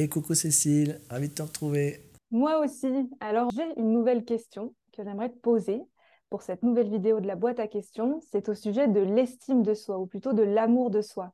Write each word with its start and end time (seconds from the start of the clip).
Et 0.00 0.08
coucou 0.08 0.36
Cécile, 0.36 1.00
ravi 1.10 1.28
de 1.28 1.34
te 1.34 1.42
retrouver. 1.42 2.04
Moi 2.30 2.60
aussi. 2.60 3.10
Alors, 3.18 3.50
j'ai 3.50 3.66
une 3.80 3.90
nouvelle 3.90 4.24
question 4.24 4.72
que 4.96 5.02
j'aimerais 5.02 5.28
te 5.28 5.38
poser 5.38 5.82
pour 6.30 6.42
cette 6.42 6.62
nouvelle 6.62 6.88
vidéo 6.88 7.18
de 7.18 7.26
la 7.26 7.34
boîte 7.34 7.58
à 7.58 7.66
questions. 7.66 8.20
C'est 8.30 8.48
au 8.48 8.54
sujet 8.54 8.86
de 8.86 9.00
l'estime 9.00 9.64
de 9.64 9.74
soi, 9.74 9.98
ou 9.98 10.06
plutôt 10.06 10.34
de 10.34 10.44
l'amour 10.44 10.90
de 10.90 11.00
soi. 11.00 11.32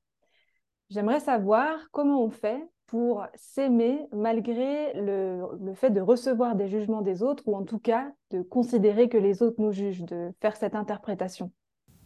J'aimerais 0.89 1.21
savoir 1.21 1.79
comment 1.91 2.25
on 2.25 2.31
fait 2.31 2.59
pour 2.87 3.27
s'aimer 3.35 3.99
malgré 4.13 4.95
le, 4.95 5.75
fait 5.75 5.91
de 5.91 6.01
recevoir 6.01 6.57
des 6.57 6.69
jugements 6.69 7.03
des 7.03 7.23
autres, 7.23 7.43
ou 7.47 7.57
en 7.57 7.65
tout 7.65 7.79
cas 7.79 8.11
de 8.31 8.41
considérer 8.41 9.11
que 9.11 9.19
les 9.19 9.43
autres 9.43 9.61
nous 9.61 9.73
jugent, 9.73 10.05
de 10.05 10.33
faire 10.41 10.57
cette 10.57 10.75
interprétation. 10.75 11.53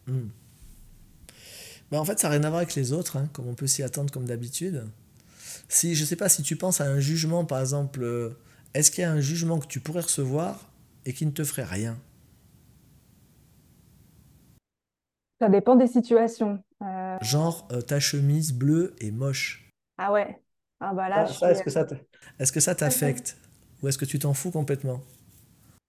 Ben, 0.08 2.00
en 2.00 2.04
fait, 2.04 2.18
ça 2.18 2.26
n'a 2.26 2.32
rien 2.32 2.42
à 2.42 2.48
voir 2.48 2.62
avec 2.62 2.74
les 2.74 2.92
autres, 2.92 3.16
hein, 3.16 3.28
comme 3.32 3.46
on 3.46 3.54
peut 3.54 3.68
s'y 3.68 3.84
attendre 3.84 4.10
comme 4.10 4.24
d'habitude. 4.24 4.88
Si, 5.68 5.94
je 5.94 6.02
ne 6.02 6.06
sais 6.06 6.16
pas 6.16 6.28
si 6.28 6.42
tu 6.42 6.56
penses 6.56 6.80
à 6.80 6.84
un 6.86 6.98
jugement, 7.00 7.44
par 7.44 7.60
exemple, 7.60 8.02
euh, 8.02 8.30
est-ce 8.74 8.90
qu'il 8.90 9.02
y 9.02 9.04
a 9.04 9.12
un 9.12 9.20
jugement 9.20 9.58
que 9.58 9.66
tu 9.66 9.80
pourrais 9.80 10.00
recevoir 10.02 10.70
et 11.04 11.12
qui 11.12 11.26
ne 11.26 11.30
te 11.30 11.44
ferait 11.44 11.64
rien? 11.64 11.98
Ça 15.40 15.48
dépend 15.48 15.76
des 15.76 15.86
situations. 15.86 16.62
Euh, 16.82 17.16
Genre, 17.20 17.68
euh, 17.70 17.80
ta 17.80 18.00
chemise 18.00 18.52
bleue 18.52 18.96
est 18.98 19.12
moche. 19.12 19.70
Ah 19.96 20.12
ouais. 20.12 20.42
Ah 20.80 20.94
bah 20.94 21.08
là, 21.08 21.38
est-ce 21.44 21.62
que 21.62 21.70
ça 21.70 21.86
est-ce 22.38 22.52
que 22.52 22.60
ça 22.60 22.74
t'affecte? 22.74 23.36
Ou 23.82 23.88
est-ce 23.88 23.98
que 23.98 24.04
tu 24.04 24.18
t'en 24.18 24.34
fous 24.34 24.50
complètement? 24.50 25.02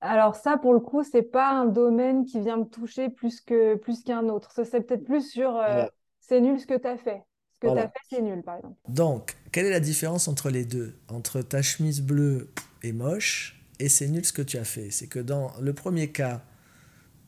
Alors 0.02 0.36
ça, 0.36 0.58
pour 0.58 0.74
le 0.74 0.80
coup, 0.80 1.04
c'est 1.04 1.24
pas 1.24 1.50
un 1.52 1.66
domaine 1.66 2.26
qui 2.26 2.40
vient 2.40 2.58
me 2.58 2.64
toucher 2.66 3.10
plus 3.10 3.42
que 3.42 3.76
plus 3.76 4.04
qu'un 4.04 4.30
autre. 4.30 4.52
Ça, 4.52 4.64
c'est 4.66 4.82
peut-être 4.82 5.04
plus 5.06 5.30
sur 5.30 5.56
euh, 5.58 5.86
c'est 6.22 6.40
nul 6.42 6.60
ce 6.60 6.68
que 6.68 6.78
tu 6.78 6.88
as 6.88 6.98
fait. 6.98 7.24
Que 7.60 7.68
tu 7.68 7.78
as 7.78 7.88
fait, 7.88 7.94
c'est 8.10 8.22
nul, 8.22 8.42
par 8.42 8.58
exemple. 8.58 8.76
Donc, 8.88 9.36
quelle 9.52 9.66
est 9.66 9.72
la 9.72 9.80
différence 9.80 10.28
entre 10.28 10.50
les 10.50 10.66
deux? 10.66 10.96
Entre 11.08 11.42
ta 11.42 11.62
chemise 11.62 12.02
bleue 12.02 12.50
est 12.84 12.94
moche 12.94 13.62
et 13.80 13.90
c'est 13.90 14.08
nul 14.08 14.26
ce 14.26 14.34
que 14.34 14.42
tu 14.42 14.58
as 14.58 14.64
fait. 14.64 14.92
C'est 14.92 15.08
que 15.08 15.20
dans 15.20 15.52
le 15.60 15.74
premier 15.74 16.12
cas, 16.12 16.44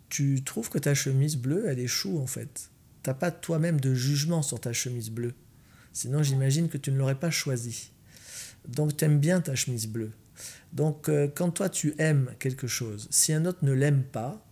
tu 0.09 0.43
trouves 0.43 0.69
que 0.69 0.77
ta 0.77 0.93
chemise 0.93 1.37
bleue, 1.37 1.65
elle 1.67 1.79
est 1.79 1.87
chou 1.87 2.19
en 2.19 2.27
fait. 2.27 2.69
T'as 3.03 3.13
pas 3.13 3.31
toi-même 3.31 3.79
de 3.79 3.93
jugement 3.93 4.41
sur 4.41 4.59
ta 4.59 4.73
chemise 4.73 5.09
bleue. 5.09 5.33
Sinon, 5.93 6.23
j'imagine 6.23 6.69
que 6.69 6.77
tu 6.77 6.91
ne 6.91 6.97
l'aurais 6.97 7.19
pas 7.19 7.31
choisie. 7.31 7.91
Donc, 8.67 8.95
tu 8.95 9.05
aimes 9.05 9.19
bien 9.19 9.41
ta 9.41 9.55
chemise 9.55 9.87
bleue. 9.87 10.11
Donc, 10.71 11.09
euh, 11.09 11.27
quand 11.33 11.51
toi, 11.51 11.67
tu 11.69 11.95
aimes 11.97 12.33
quelque 12.39 12.67
chose, 12.67 13.07
si 13.11 13.33
un 13.33 13.45
autre 13.45 13.59
ne 13.63 13.71
l'aime 13.71 14.03
pas, 14.03 14.45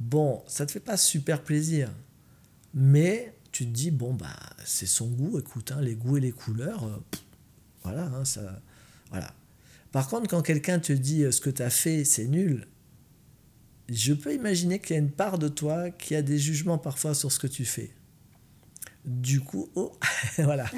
bon, 0.00 0.42
ça 0.46 0.66
te 0.66 0.72
fait 0.72 0.80
pas 0.80 0.96
super 0.96 1.42
plaisir. 1.42 1.90
Mais 2.74 3.35
tu 3.56 3.64
te 3.64 3.70
dis, 3.70 3.90
bon, 3.90 4.12
bah, 4.12 4.36
c'est 4.66 4.84
son 4.84 5.08
goût, 5.08 5.38
écoute, 5.38 5.72
hein, 5.72 5.80
les 5.80 5.94
goûts 5.94 6.18
et 6.18 6.20
les 6.20 6.32
couleurs, 6.32 6.84
euh, 6.84 6.98
voilà, 7.84 8.04
hein, 8.04 8.22
ça, 8.26 8.60
voilà. 9.08 9.32
Par 9.92 10.08
contre, 10.08 10.28
quand 10.28 10.42
quelqu'un 10.42 10.78
te 10.78 10.92
dit 10.92 11.24
euh, 11.24 11.32
ce 11.32 11.40
que 11.40 11.48
tu 11.48 11.62
as 11.62 11.70
fait, 11.70 12.04
c'est 12.04 12.26
nul, 12.26 12.66
je 13.88 14.12
peux 14.12 14.34
imaginer 14.34 14.78
qu'il 14.78 14.94
y 14.94 14.98
a 14.98 15.00
une 15.00 15.10
part 15.10 15.38
de 15.38 15.48
toi 15.48 15.90
qui 15.90 16.14
a 16.14 16.20
des 16.20 16.36
jugements 16.36 16.76
parfois 16.76 17.14
sur 17.14 17.32
ce 17.32 17.38
que 17.38 17.46
tu 17.46 17.64
fais. 17.64 17.92
Du 19.06 19.40
coup, 19.40 19.70
oh, 19.74 19.90
voilà. 20.36 20.70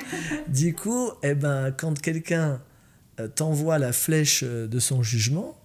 Du 0.46 0.72
coup, 0.72 1.10
eh 1.24 1.34
ben, 1.34 1.72
quand 1.72 2.00
quelqu'un 2.00 2.62
euh, 3.18 3.26
t'envoie 3.26 3.80
la 3.80 3.92
flèche 3.92 4.44
de 4.44 4.78
son 4.78 5.02
jugement, 5.02 5.57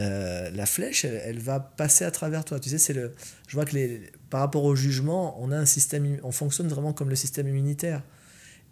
euh, 0.00 0.50
la 0.50 0.66
flèche, 0.66 1.04
elle, 1.04 1.38
va 1.38 1.60
passer 1.60 2.04
à 2.04 2.10
travers 2.10 2.44
toi. 2.44 2.58
Tu 2.58 2.68
sais, 2.68 2.78
c'est 2.78 2.92
le. 2.92 3.14
Je 3.46 3.54
vois 3.54 3.64
que 3.64 3.74
les, 3.74 4.10
par 4.30 4.40
rapport 4.40 4.64
au 4.64 4.74
jugement, 4.74 5.40
on 5.40 5.52
a 5.52 5.56
un 5.56 5.66
système, 5.66 6.18
on 6.22 6.32
fonctionne 6.32 6.68
vraiment 6.68 6.92
comme 6.92 7.10
le 7.10 7.16
système 7.16 7.46
immunitaire. 7.46 8.02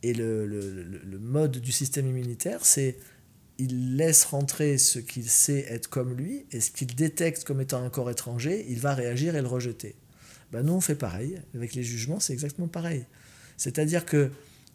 Et 0.02 0.14
le, 0.14 0.46
le, 0.46 0.82
le 0.82 1.18
mode 1.18 1.58
du 1.58 1.70
système 1.70 2.08
immunitaire, 2.08 2.64
c'est 2.64 2.96
il 3.58 3.96
laisse 3.96 4.24
rentrer 4.24 4.78
ce 4.78 4.98
qu'il 4.98 5.28
sait 5.28 5.64
être 5.68 5.88
comme 5.88 6.14
lui, 6.14 6.46
et 6.50 6.60
ce 6.60 6.72
qu'il 6.72 6.94
détecte 6.94 7.44
comme 7.44 7.60
étant 7.60 7.82
un 7.82 7.90
corps 7.90 8.10
étranger, 8.10 8.66
il 8.68 8.80
va 8.80 8.94
réagir 8.94 9.36
et 9.36 9.42
le 9.42 9.46
rejeter. 9.46 9.94
Ben 10.50 10.62
nous, 10.62 10.72
on 10.72 10.80
fait 10.80 10.96
pareil. 10.96 11.40
Avec 11.54 11.74
les 11.74 11.82
jugements, 11.82 12.18
c'est 12.18 12.32
exactement 12.32 12.68
pareil. 12.68 13.06
C'est-à-dire 13.56 14.04
que 14.04 14.30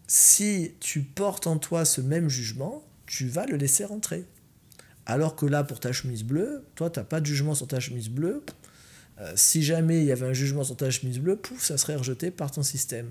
si 0.07 0.71
tu 0.79 1.01
portes 1.01 1.47
en 1.47 1.57
toi 1.57 1.83
ce 1.85 2.01
même 2.01 2.29
jugement, 2.29 2.83
tu 3.05 3.27
vas 3.27 3.45
le 3.45 3.57
laisser 3.57 3.83
rentrer. 3.83 4.23
Alors 5.09 5.37
que 5.37 5.45
là, 5.45 5.63
pour 5.63 5.79
ta 5.79 5.93
chemise 5.93 6.23
bleue, 6.23 6.63
toi, 6.75 6.89
tu 6.89 6.99
n'as 6.99 7.05
pas 7.05 7.21
de 7.21 7.25
jugement 7.25 7.55
sur 7.55 7.65
ta 7.65 7.79
chemise 7.79 8.09
bleue. 8.09 8.43
Euh, 9.19 9.31
si 9.35 9.63
jamais 9.63 9.99
il 9.99 10.05
y 10.05 10.11
avait 10.11 10.27
un 10.27 10.33
jugement 10.33 10.65
sur 10.65 10.75
ta 10.75 10.91
chemise 10.91 11.19
bleue, 11.19 11.37
pouf, 11.37 11.63
ça 11.63 11.77
serait 11.77 11.95
rejeté 11.95 12.29
par 12.29 12.51
ton 12.51 12.61
système. 12.61 13.07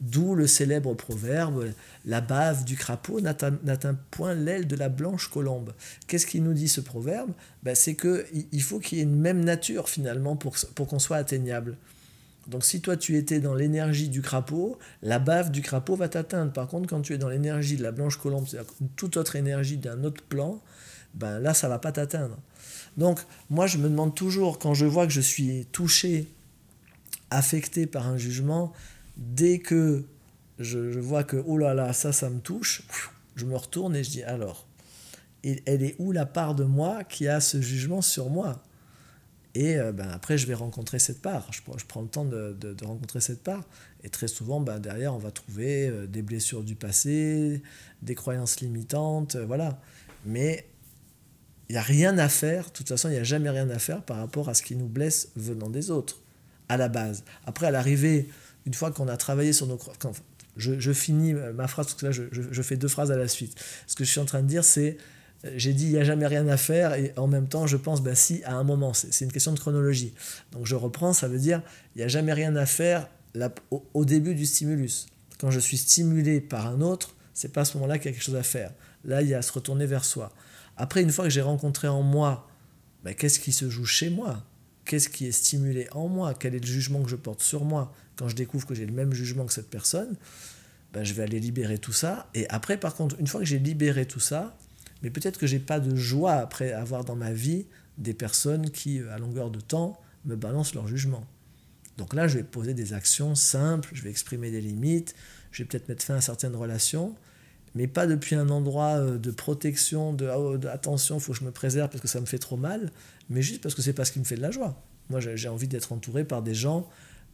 D'où 0.00 0.34
le 0.34 0.46
célèbre 0.46 0.94
proverbe 0.94 1.72
La 2.06 2.22
bave 2.22 2.64
du 2.64 2.74
crapaud 2.74 3.20
n'atteint 3.20 3.98
point 4.10 4.34
l'aile 4.34 4.66
de 4.66 4.76
la 4.76 4.88
blanche 4.88 5.28
colombe. 5.28 5.74
Qu'est-ce 6.06 6.26
qu'il 6.26 6.42
nous 6.42 6.54
dit 6.54 6.68
ce 6.68 6.80
proverbe? 6.80 7.30
Ben, 7.62 7.74
C'est 7.74 7.96
qu'il 7.96 8.62
faut 8.62 8.78
qu'il 8.78 8.98
y 8.98 9.00
ait 9.02 9.04
une 9.04 9.20
même 9.20 9.44
nature 9.44 9.90
finalement 9.90 10.36
pour, 10.36 10.56
pour 10.74 10.86
qu'on 10.86 10.98
soit 10.98 11.18
atteignable. 11.18 11.76
Donc 12.46 12.64
si 12.64 12.80
toi 12.80 12.96
tu 12.96 13.16
étais 13.16 13.40
dans 13.40 13.54
l'énergie 13.54 14.08
du 14.08 14.22
crapaud, 14.22 14.78
la 15.02 15.18
bave 15.18 15.50
du 15.50 15.62
crapaud 15.62 15.96
va 15.96 16.08
t'atteindre. 16.08 16.52
Par 16.52 16.66
contre, 16.66 16.88
quand 16.88 17.02
tu 17.02 17.12
es 17.12 17.18
dans 17.18 17.28
l'énergie 17.28 17.76
de 17.76 17.82
la 17.82 17.92
blanche 17.92 18.16
colombe, 18.18 18.46
c'est-à-dire 18.46 18.72
toute 18.96 19.16
autre 19.16 19.36
énergie 19.36 19.76
d'un 19.76 20.04
autre 20.04 20.22
plan, 20.22 20.62
ben 21.16 21.38
là 21.40 21.54
ça 21.54 21.68
va 21.68 21.78
pas 21.78 21.92
t'atteindre. 21.92 22.38
Donc 22.96 23.20
moi 23.50 23.66
je 23.66 23.78
me 23.78 23.88
demande 23.88 24.14
toujours 24.14 24.58
quand 24.58 24.74
je 24.74 24.86
vois 24.86 25.06
que 25.06 25.12
je 25.12 25.20
suis 25.20 25.66
touché, 25.72 26.28
affecté 27.30 27.86
par 27.86 28.06
un 28.06 28.16
jugement, 28.16 28.72
dès 29.16 29.58
que 29.58 30.04
je, 30.58 30.98
vois 30.98 31.24
que 31.24 31.42
oh 31.46 31.58
là 31.58 31.74
là 31.74 31.92
ça 31.92 32.12
ça 32.12 32.30
me 32.30 32.40
touche, 32.40 32.82
je 33.34 33.44
me 33.44 33.56
retourne 33.56 33.96
et 33.96 34.04
je 34.04 34.10
dis 34.10 34.22
alors, 34.22 34.66
elle 35.42 35.82
est 35.82 35.96
où 35.98 36.12
la 36.12 36.26
part 36.26 36.54
de 36.54 36.64
moi 36.64 37.04
qui 37.04 37.28
a 37.28 37.40
ce 37.40 37.60
jugement 37.60 38.02
sur 38.02 38.30
moi? 38.30 38.62
Et 39.56 39.78
euh, 39.78 39.90
ben, 39.90 40.10
après, 40.10 40.36
je 40.36 40.46
vais 40.46 40.52
rencontrer 40.52 40.98
cette 40.98 41.22
part. 41.22 41.50
Je, 41.50 41.62
prends 41.88 42.02
le 42.02 42.08
temps 42.08 42.26
de, 42.26 42.76
rencontrer 42.84 43.20
cette 43.20 43.42
part. 43.42 43.64
Et 44.04 44.10
très 44.10 44.28
souvent, 44.28 44.60
ben, 44.60 44.78
derrière, 44.78 45.14
on 45.14 45.18
va 45.18 45.30
trouver 45.30 45.88
euh, 45.88 46.06
des 46.06 46.20
blessures 46.20 46.62
du 46.62 46.74
passé, 46.74 47.62
des 48.02 48.14
croyances 48.14 48.60
limitantes, 48.60 49.36
euh, 49.36 49.46
voilà. 49.46 49.80
Mais 50.26 50.66
il 51.68 51.72
n'y 51.72 51.78
a 51.78 51.82
rien 51.82 52.16
à 52.18 52.28
faire. 52.28 52.66
De 52.66 52.70
toute 52.70 52.88
façon, 52.88 53.08
il 53.08 53.12
n'y 53.12 53.18
a 53.18 53.24
jamais 53.24 53.50
rien 53.50 53.68
à 53.70 53.78
faire 53.78 54.02
par 54.02 54.18
rapport 54.18 54.48
à 54.48 54.54
ce 54.54 54.62
qui 54.62 54.76
nous 54.76 54.88
blesse 54.88 55.30
venant 55.36 55.68
des 55.68 55.90
autres, 55.90 56.18
à 56.68 56.76
la 56.76 56.88
base. 56.88 57.24
Après, 57.44 57.66
à 57.66 57.70
l'arrivée, 57.70 58.28
une 58.66 58.74
fois 58.74 58.90
qu'on 58.90 59.08
a 59.08 59.16
travaillé 59.16 59.52
sur 59.52 59.66
nos 59.66 59.76
croyances, 59.76 60.22
je, 60.56 60.92
finis 60.92 61.34
ma 61.34 61.68
phrase, 61.68 61.86
parce 61.86 62.00
que 62.00 62.06
là, 62.06 62.12
je, 62.12 62.22
je 62.32 62.62
fais 62.62 62.76
deux 62.76 62.88
phrases 62.88 63.10
à 63.10 63.16
la 63.16 63.28
suite. 63.28 63.54
Ce 63.86 63.94
que 63.94 64.04
je 64.04 64.10
suis 64.10 64.20
en 64.20 64.24
train 64.24 64.42
de 64.42 64.48
dire, 64.48 64.64
c'est 64.64 64.96
j'ai 65.54 65.72
dit 65.72 65.84
il 65.86 65.92
n'y 65.92 65.98
a 65.98 66.04
jamais 66.04 66.26
rien 66.26 66.46
à 66.48 66.56
faire 66.56 66.94
et 66.94 67.12
en 67.16 67.26
même 67.26 67.48
temps 67.48 67.66
je 67.66 67.76
pense 67.76 68.02
bah 68.02 68.14
si 68.14 68.42
à 68.44 68.54
un 68.54 68.64
moment 68.64 68.94
c'est 68.94 69.24
une 69.24 69.32
question 69.32 69.52
de 69.52 69.58
chronologie 69.58 70.14
donc 70.52 70.66
je 70.66 70.74
reprends 70.74 71.12
ça 71.12 71.28
veut 71.28 71.38
dire 71.38 71.62
il 71.94 71.98
n'y 71.98 72.04
a 72.04 72.08
jamais 72.08 72.32
rien 72.32 72.56
à 72.56 72.66
faire 72.66 73.08
au, 73.70 74.04
début 74.04 74.34
du 74.34 74.46
stimulus 74.46 75.06
quand 75.38 75.50
je 75.50 75.60
suis 75.60 75.76
stimulé 75.76 76.40
par 76.40 76.66
un 76.66 76.80
autre 76.80 77.14
c'est 77.34 77.52
pas 77.52 77.62
à 77.62 77.64
ce 77.64 77.76
moment-là 77.76 77.98
qu'il 77.98 78.06
y 78.06 78.08
a 78.08 78.12
quelque 78.12 78.24
chose 78.24 78.36
à 78.36 78.42
faire 78.42 78.72
là 79.04 79.22
il 79.22 79.28
y 79.28 79.34
a 79.34 79.38
à 79.38 79.42
se 79.42 79.52
retourner 79.52 79.86
vers 79.86 80.04
soi 80.04 80.32
après 80.76 81.02
une 81.02 81.10
fois 81.10 81.24
que 81.24 81.30
j'ai 81.30 81.42
rencontré 81.42 81.88
en 81.88 82.02
moi 82.02 82.48
bah, 83.04 83.14
qu'est-ce 83.14 83.38
qui 83.38 83.52
se 83.52 83.70
joue 83.70 83.84
chez 83.84 84.10
moi? 84.10 84.44
Qu'est-ce 84.84 85.08
qui 85.08 85.26
est 85.26 85.32
stimulé 85.32 85.88
en 85.92 86.08
moi? 86.08 86.34
Quel 86.34 86.54
est 86.54 86.60
le 86.60 86.66
jugement 86.66 87.02
que 87.02 87.08
je 87.08 87.16
porte 87.16 87.40
sur 87.40 87.64
moi? 87.64 87.92
Quand 88.16 88.28
je 88.28 88.34
découvre 88.34 88.66
que 88.66 88.74
j'ai 88.74 88.86
le 88.86 88.92
même 88.92 89.12
jugement 89.12 89.46
que 89.46 89.52
cette 89.52 89.70
personne 89.70 90.16
bah, 90.92 91.04
je 91.04 91.12
vais 91.14 91.24
aller 91.24 91.40
libérer 91.40 91.78
tout 91.78 91.92
ça. 91.92 92.28
Et 92.34 92.48
après 92.48 92.78
par 92.78 92.94
contre 92.94 93.16
une 93.18 93.26
fois 93.26 93.40
que 93.40 93.46
j'ai 93.46 93.58
libéré 93.58 94.06
tout 94.06 94.20
ça 94.20 94.56
mais 95.02 95.10
peut-être 95.10 95.38
que 95.38 95.46
j'ai 95.46 95.58
pas 95.58 95.80
de 95.80 95.94
joie 95.94 96.34
après 96.34 96.72
avoir 96.72 97.04
dans 97.04 97.16
ma 97.16 97.32
vie 97.32 97.66
des 97.98 98.14
personnes 98.14 98.70
qui, 98.70 99.00
euh, 99.00 99.12
à 99.12 99.18
longueur 99.18 99.50
de 99.50 99.60
temps, 99.60 100.00
me 100.24 100.36
balancent 100.36 100.74
leur 100.74 100.86
jugement. 100.86 101.26
Donc 101.96 102.14
là, 102.14 102.28
je 102.28 102.38
vais 102.38 102.44
poser 102.44 102.74
des 102.74 102.92
actions 102.92 103.34
simples, 103.34 103.90
je 103.92 104.02
vais 104.02 104.10
exprimer 104.10 104.50
des 104.50 104.60
limites, 104.60 105.14
je 105.50 105.62
vais 105.62 105.68
peut-être 105.68 105.88
mettre 105.88 106.04
fin 106.04 106.16
à 106.16 106.20
certaines 106.20 106.56
relations, 106.56 107.14
mais 107.76 107.86
pas 107.86 108.08
depuis 108.08 108.34
un 108.34 108.48
endroit 108.48 108.96
euh, 108.96 109.18
de 109.18 109.30
protection, 109.30 110.12
de, 110.12 110.28
oh, 110.28 110.58
attention, 110.66 111.20
faut 111.20 111.32
que 111.32 111.38
je 111.38 111.44
me 111.44 111.52
préserve 111.52 111.88
parce 111.88 112.02
que 112.02 112.08
ça 112.08 112.20
me 112.20 112.26
fait 112.26 112.38
trop 112.38 112.56
mal, 112.56 112.90
mais 113.30 113.42
juste 113.42 113.62
parce 113.62 113.76
que 113.76 113.82
c'est 113.82 113.92
pas 113.92 114.04
ce 114.04 114.10
qui 114.10 114.18
me 114.18 114.24
fait 114.24 114.36
de 114.36 114.42
la 114.42 114.50
joie. 114.50 114.82
Moi, 115.08 115.20
j'ai 115.20 115.48
envie 115.48 115.68
d'être 115.68 115.92
entouré 115.92 116.24
par 116.24 116.42
des 116.42 116.54
gens 116.54 116.88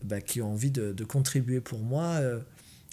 bah, 0.04 0.20
qui 0.20 0.42
ont 0.42 0.52
envie 0.52 0.70
de, 0.70 1.04
contribuer 1.04 1.62
pour 1.62 1.78
moi, 1.78 2.20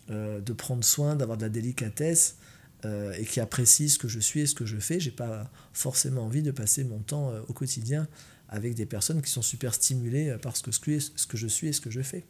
euh, 0.10 0.40
de 0.40 0.54
prendre 0.54 0.86
soin, 0.86 1.18
d'avoir 1.18 1.38
de 1.38 1.44
la 1.44 1.50
délicatesse. 1.50 2.38
Euh, 2.86 3.12
et 3.18 3.26
qui 3.26 3.42
apprécient 3.42 3.90
ce 3.90 3.98
que 3.98 4.08
je 4.08 4.22
suis 4.22 4.40
et 4.40 4.46
ce 4.46 4.56
que 4.56 4.66
je 4.66 4.78
fais. 4.78 5.02
J'ai 5.02 5.12
pas 5.12 5.52
forcément 5.74 6.22
envie 6.22 6.42
de 6.42 6.52
passer 6.52 6.86
mon 6.86 7.00
temps 7.00 7.30
euh, 7.30 7.42
au 7.50 7.54
quotidien 7.54 8.08
avec 8.48 8.74
des 8.74 8.86
personnes 8.86 9.22
qui 9.22 9.30
sont 9.30 9.42
super 9.42 9.74
stimulées 9.74 10.30
euh, 10.30 10.38
par 10.38 10.56
ce 10.56 10.64
que, 10.64 10.72
ce 10.72 11.28
que 11.28 11.36
je 11.36 11.48
suis 11.48 11.68
et 11.68 11.74
ce 11.74 11.82
que 11.82 11.90
je 11.90 12.00
fais. 12.00 12.24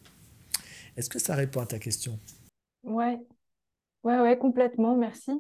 Est-ce 0.98 1.07
que 1.07 1.19
ça 1.19 1.36
répond 1.36 1.62
à 1.62 1.68
ta 1.68 1.77
question? 1.77 2.18
Ouais, 2.83 3.19
ouais, 4.04 4.19
ouais, 4.19 4.38
complètement, 4.38 4.96
merci. 4.96 5.31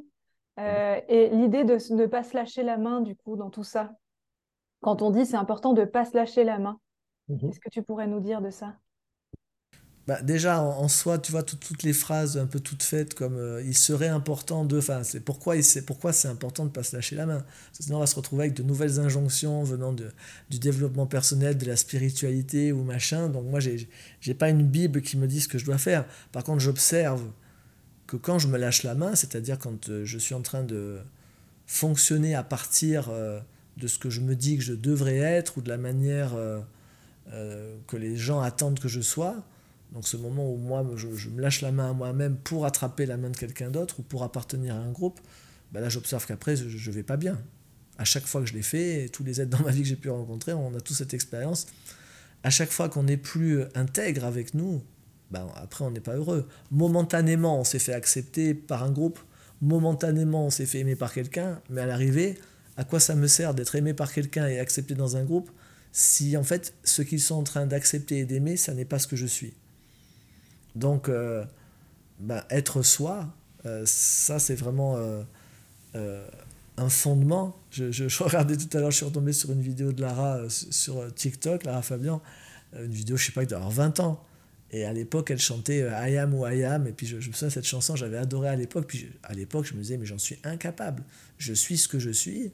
et 0.57 1.29
l'idée 1.31 1.63
de 1.63 1.77
ne 1.93 2.05
pas 2.05 2.23
se 2.23 2.35
lâcher 2.35 2.63
la 2.63 2.77
main, 2.77 3.01
du 3.01 3.15
coup, 3.15 3.35
dans 3.35 3.49
tout 3.49 3.63
ça? 3.63 3.91
Quand 4.81 5.01
on 5.01 5.11
dit 5.11 5.25
c'est 5.25 5.35
important 5.35 5.73
de 5.73 5.81
ne 5.81 5.85
pas 5.85 6.05
se 6.05 6.15
lâcher 6.15 6.43
la 6.43 6.59
main, 6.59 6.79
mmh 7.27 7.37
qu'est-ce 7.39 7.59
que 7.59 7.69
tu 7.69 7.83
pourrais 7.83 8.07
nous 8.07 8.21
dire 8.21 8.41
de 8.41 8.49
ça? 8.49 8.75
Bah, 10.09 10.23
déjà, 10.23 10.59
en, 10.63 10.87
soi, 10.87 11.19
tu 11.19 11.31
vois, 11.31 11.43
toutes 11.43 11.83
les 11.83 11.93
phrases 11.93 12.35
un 12.35 12.47
peu 12.47 12.59
toutes 12.59 12.81
faites, 12.81 13.13
comme 13.13 13.37
euh, 13.37 13.61
il 13.63 13.77
serait 13.77 14.07
important 14.07 14.65
de. 14.65 14.79
Enfin, 14.79 15.03
c'est 15.03 15.19
pourquoi 15.19 15.61
c'est 15.61 15.83
pourquoi 15.85 16.13
c'est 16.13 16.27
important 16.27 16.63
de 16.63 16.69
ne 16.69 16.73
pas 16.73 16.81
se 16.81 16.95
lâcher 16.95 17.15
la 17.15 17.27
main? 17.27 17.45
sinon, 17.73 17.97
on 17.97 17.99
va 17.99 18.07
se 18.07 18.15
retrouver 18.15 18.45
avec 18.45 18.55
de 18.55 18.63
nouvelles 18.63 18.99
injonctions 18.99 19.61
venant 19.63 19.93
de, 19.93 20.11
du 20.49 20.57
développement 20.57 21.05
personnel, 21.05 21.59
de 21.59 21.65
la 21.67 21.75
spiritualité 21.75 22.71
ou 22.71 22.83
machin. 22.83 23.29
Donc, 23.29 23.45
moi, 23.45 23.59
j'ai 23.59 23.87
n'ai 24.25 24.33
pas 24.33 24.49
une 24.49 24.63
Bible 24.63 25.03
qui 25.03 25.15
me 25.15 25.27
dit 25.27 25.41
ce 25.41 25.47
que 25.47 25.59
je 25.59 25.65
dois 25.65 25.77
faire. 25.77 26.05
Par 26.31 26.43
contre, 26.43 26.59
j'observe 26.59 27.21
que 28.09 28.17
quand 28.17 28.39
je 28.39 28.47
me 28.47 28.57
lâche 28.57 28.81
la 28.81 28.95
main, 28.95 29.13
c'est-à-dire 29.13 29.59
quand 29.59 29.89
euh, 29.89 30.03
je 30.03 30.17
suis 30.17 30.33
en 30.33 30.41
train 30.41 30.63
de 30.63 30.97
fonctionner 31.67 32.33
à 32.33 32.41
partir 32.41 33.09
euh, 33.09 33.39
de 33.77 33.87
ce 33.87 33.99
que 33.99 34.09
je 34.09 34.21
me 34.21 34.35
dis 34.35 34.57
que 34.57 34.63
je 34.63 34.73
devrais 34.73 35.17
être 35.17 35.59
ou 35.59 35.61
de 35.61 35.69
la 35.69 35.77
manière 35.77 36.31
que 37.87 37.95
les 37.95 38.17
gens 38.17 38.41
attendent 38.41 38.79
que 38.79 38.87
je 38.87 39.01
sois, 39.01 39.35
donc 39.93 40.07
ce 40.07 40.17
moment 40.17 40.51
où 40.51 40.57
moi, 40.57 40.85
je, 40.95 41.29
me 41.29 41.41
lâche 41.41 41.61
la 41.61 41.71
main 41.71 41.91
à 41.91 41.93
moi-même 41.93 42.37
pour 42.37 42.65
attraper 42.65 43.05
la 43.05 43.17
main 43.17 43.29
de 43.29 43.37
quelqu'un 43.37 43.69
d'autre 43.69 43.99
ou 43.99 44.03
pour 44.03 44.23
appartenir 44.23 44.75
à 44.75 44.79
un 44.79 44.91
groupe, 44.91 45.19
ben 45.71 45.79
là 45.79 45.89
j'observe 45.89 46.25
qu'après, 46.25 46.55
je 46.55 46.65
ne 46.65 46.95
vais 46.95 47.03
pas 47.03 47.17
bien. 47.17 47.39
À 47.97 48.05
chaque 48.05 48.25
fois 48.25 48.41
que 48.41 48.47
je 48.47 48.53
l'ai 48.53 48.61
fait, 48.61 49.09
tous 49.09 49.23
les 49.23 49.41
êtres 49.41 49.49
dans 49.49 49.63
ma 49.63 49.71
vie 49.71 49.81
que 49.81 49.87
j'ai 49.87 49.95
pu 49.95 50.09
rencontrer, 50.09 50.53
on 50.53 50.73
a 50.75 50.81
tous 50.81 50.95
cette 50.95 51.13
expérience. 51.13 51.67
À 52.43 52.49
chaque 52.49 52.71
fois 52.71 52.89
qu'on 52.89 53.03
n'est 53.03 53.17
plus 53.17 53.63
intègre 53.75 54.25
avec 54.25 54.53
nous, 54.53 54.81
ben 55.31 55.47
après 55.55 55.85
on 55.85 55.91
n'est 55.91 55.99
pas 55.99 56.15
heureux. 56.15 56.47
Momentanément, 56.71 57.59
on 57.59 57.63
s'est 57.63 57.79
fait 57.79 57.93
accepter 57.93 58.53
par 58.53 58.83
un 58.83 58.91
groupe, 58.91 59.19
momentanément, 59.61 60.45
on 60.45 60.49
s'est 60.49 60.65
fait 60.65 60.79
aimer 60.79 60.95
par 60.95 61.13
quelqu'un, 61.13 61.61
mais 61.69 61.81
à 61.81 61.85
l'arrivée, 61.85 62.37
à 62.77 62.83
quoi 62.83 62.99
ça 62.99 63.15
me 63.15 63.27
sert 63.27 63.53
d'être 63.53 63.75
aimé 63.75 63.93
par 63.93 64.11
quelqu'un 64.11 64.47
et 64.47 64.59
accepté 64.59 64.95
dans 64.95 65.17
un 65.17 65.23
groupe 65.23 65.51
si 65.91 66.37
en 66.37 66.43
fait 66.43 66.73
ce 66.83 67.01
qu'ils 67.01 67.19
sont 67.19 67.35
en 67.35 67.43
train 67.43 67.65
d'accepter 67.65 68.19
et 68.19 68.25
d'aimer, 68.25 68.57
ça 68.57 68.73
n'est 68.73 68.85
pas 68.85 68.99
ce 68.99 69.07
que 69.07 69.15
je 69.15 69.25
suis? 69.25 69.53
Donc, 70.75 71.09
bah, 72.19 72.45
être 72.49 72.81
soi, 72.83 73.33
euh, 73.65 73.83
ça 73.85 74.39
c'est 74.39 74.55
vraiment 74.55 74.97
euh, 75.95 76.27
un 76.77 76.89
fondement. 76.89 77.57
Je, 77.71 77.91
je, 77.91 78.23
regardais 78.23 78.57
tout 78.57 78.77
à 78.77 78.81
l'heure, 78.81 78.91
je 78.91 78.97
suis 78.97 79.05
retombé 79.05 79.33
sur 79.33 79.51
une 79.51 79.61
vidéo 79.61 79.91
de 79.91 80.01
Lara 80.01 80.41
sur 80.49 81.13
TikTok, 81.13 81.63
Lara 81.63 81.81
Fabian, 81.81 82.21
une 82.73 82.91
vidéo, 82.91 83.17
je 83.17 83.25
sais 83.25 83.31
pas, 83.31 83.43
il 83.43 83.47
doit 83.47 83.57
avoir 83.57 83.71
20 83.71 83.99
ans. 83.99 84.23
Et 84.71 84.85
à 84.85 84.93
l'époque, 84.93 85.31
elle 85.31 85.39
chantait 85.39 85.79
I 85.79 86.17
am 86.17 86.33
ou 86.33 86.45
I 86.47 86.63
am. 86.63 86.87
Et 86.87 86.91
puis 86.91 87.07
je, 87.07 87.15
me 87.15 87.21
souviens, 87.21 87.49
cette 87.49 87.65
chanson, 87.65 87.95
j'avais 87.95 88.17
adoré 88.17 88.49
à 88.49 88.55
l'époque. 88.55 88.85
Puis 88.87 89.09
à 89.23 89.33
l'époque, 89.33 89.65
je 89.65 89.73
me 89.73 89.81
disais, 89.81 89.97
mais 89.97 90.05
j'en 90.05 90.17
suis 90.17 90.37
incapable. 90.43 91.03
Je 91.37 91.53
suis 91.53 91.77
ce 91.77 91.87
que 91.87 91.99
je 91.99 92.11
suis. 92.11 92.51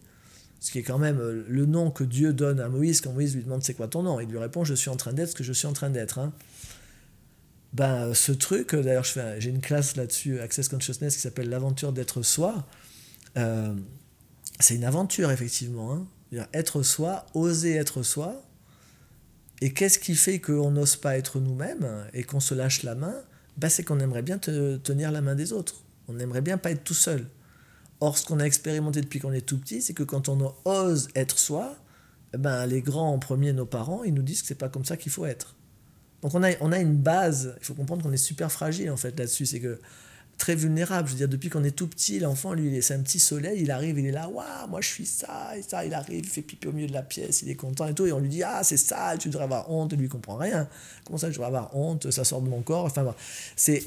Ce 0.62 0.72
qui 0.72 0.80
est 0.80 0.84
quand 0.84 0.98
même 0.98 1.20
le 1.48 1.66
nom 1.66 1.92
que 1.92 2.04
Dieu 2.04 2.34
donne 2.34 2.60
à 2.60 2.70
Moïse 2.70 3.02
quand 3.02 3.12
Moïse 3.12 3.36
lui 3.36 3.44
demande 3.44 3.64
c'est 3.64 3.74
quoi 3.74 3.88
ton 3.88 4.04
nom? 4.04 4.20
Il 4.20 4.30
lui 4.30 4.38
répond, 4.38 4.64
je 4.64 4.74
suis 4.74 4.90
en 4.90 4.96
train 4.96 5.14
d'être 5.14 5.30
ce 5.30 5.36
que 5.36 5.44
je 5.44 5.54
suis 5.54 5.68
en 5.68 5.74
train 5.74 5.90
d'être. 5.90 6.18
Hein 6.18 6.34
ben, 7.76 8.14
ce 8.14 8.32
truc, 8.32 8.74
d'ailleurs 8.74 9.04
j'ai 9.04 9.50
une 9.50 9.60
classe 9.60 9.98
là-dessus, 9.98 10.40
Access 10.40 10.70
Consciousness, 10.70 11.16
qui 11.16 11.22
s'appelle 11.22 11.50
l'aventure 11.50 11.92
d'être 11.92 12.22
soi. 12.22 12.66
Euh, 13.38 13.76
c'est 14.62 14.76
une 14.76 14.86
aventure, 14.86 15.30
effectivement. 15.30 15.94
Hein. 15.94 16.48
Être 16.54 16.84
soi, 16.84 17.26
oser 17.34 17.76
être 17.76 18.02
soi. 18.02 18.42
Et 19.62 19.72
qu'est-ce 19.74 20.00
qui 20.00 20.16
fait 20.16 20.40
qu'on 20.40 20.72
n'ose 20.72 20.96
pas 20.96 21.18
être 21.18 21.40
nous-mêmes 21.40 21.88
et 22.14 22.24
qu'on 22.24 22.40
se 22.40 22.54
lâche 22.54 22.84
la 22.84 22.96
main? 22.96 23.16
Ben, 23.58 23.70
C'est 23.70 23.84
qu'on 23.84 24.00
aimerait 24.00 24.22
bien 24.22 24.38
te, 24.38 24.78
tenir 24.78 25.12
la 25.12 25.22
main 25.22 25.36
des 25.36 25.54
autres. 25.54 25.76
On 26.08 26.14
n'aimerait 26.14 26.42
bien 26.42 26.58
pas 26.58 26.72
être 26.72 26.84
tout 26.84 26.94
seul. 26.94 27.26
Or, 28.02 28.18
ce 28.18 28.26
qu'on 28.26 28.40
a 28.40 28.44
expérimenté 28.44 29.02
depuis 29.02 29.20
qu'on 29.20 29.32
est 29.32 29.46
tout 29.46 29.58
petit, 29.58 29.82
c'est 29.82 29.94
que 29.94 30.04
quand 30.04 30.28
on 30.28 30.54
ose 30.66 31.08
être 31.16 31.40
soi, 31.40 31.78
ben, 32.38 32.66
les 32.66 32.82
grands 32.82 33.14
en 33.14 33.20
premier, 33.20 33.54
nos 33.54 33.66
parents, 33.66 34.04
ils 34.04 34.14
nous 34.14 34.22
disent 34.22 34.42
que 34.42 34.48
c'est 34.48 34.56
pas 34.56 34.70
comme 34.70 34.86
ça 34.86 34.98
qu'il 34.98 35.12
faut 35.12 35.26
être. 35.26 35.56
Donc 36.22 36.34
on 36.34 36.44
a, 36.44 36.52
on 36.60 36.72
a 36.72 36.80
une 36.80 36.98
base, 36.98 37.56
il 37.60 37.66
faut 37.66 37.76
comprendre 37.76 38.04
qu'on 38.04 38.12
est 38.12 38.18
super 38.18 38.52
fragile 38.52 38.90
en 38.90 38.98
fait 38.98 39.18
là-dessus, 39.18 39.46
c'est 39.46 39.60
que 39.60 39.80
très 40.38 40.56
vulnérable, 40.56 41.08
je 41.08 41.14
veux 41.14 41.18
dire, 41.18 41.30
depuis 41.30 41.50
qu'on 41.50 41.64
est 41.64 41.72
tout 41.72 41.88
petit, 41.88 42.20
l'enfant, 42.20 42.54
lui, 42.54 42.82
c'est 42.82 42.94
un 42.94 43.02
petit 43.02 43.20
soleil, 43.20 43.62
il 43.62 43.72
arrive, 43.72 44.00
il 44.00 44.06
est 44.06 44.12
là, 44.12 44.28
waouh, 44.28 44.68
moi 44.70 44.82
je 44.82 44.88
suis 44.88 45.06
ça, 45.06 45.58
et 45.58 45.62
ça, 45.62 45.86
il 45.86 45.94
arrive, 45.94 46.20
il 46.20 46.28
fait 46.28 46.42
pipi 46.42 46.68
au 46.68 46.72
milieu 46.72 46.88
de 46.88 46.94
la 46.94 47.04
pièce, 47.04 47.42
il 47.42 47.50
est 47.50 47.56
content 47.56 47.88
et 47.88 47.94
tout, 47.94 48.06
et 48.06 48.12
on 48.12 48.20
lui 48.20 48.30
dit, 48.30 48.44
ah, 48.44 48.62
c'est 48.64 48.78
ça, 48.78 49.16
tu 49.18 49.30
devrais 49.30 49.46
avoir 49.46 49.72
honte, 49.72 49.94
et 49.94 49.96
lui, 49.96 50.06
il 50.06 50.10
comprend 50.10 50.36
rien. 50.36 50.68
Comment 51.06 51.18
ça, 51.18 51.30
je 51.30 51.34
devrais 51.34 51.48
avoir 51.48 51.76
honte, 51.76 52.12
ça 52.12 52.24
sort 52.24 52.42
de 52.42 52.50
mon 52.50 52.62
corps, 52.62 52.86
enfin, 52.86 53.16
c'est. 53.56 53.84